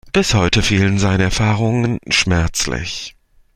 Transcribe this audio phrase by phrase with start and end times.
[0.13, 3.15] Bis heute fehlen seine Erfahrungen schmerzlich.